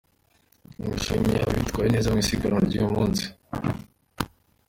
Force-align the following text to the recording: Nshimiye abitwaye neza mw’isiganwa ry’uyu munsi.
Nshimiye 0.93 1.39
abitwaye 1.49 1.87
neza 1.91 2.07
mw’isiganwa 2.13 2.59
ry’uyu 2.65 2.89
munsi. 2.95 3.25